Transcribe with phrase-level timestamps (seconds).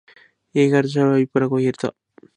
[0.51, 1.95] 家に帰りつくとシャワーを浴び、一杯のコーヒーを淹れた。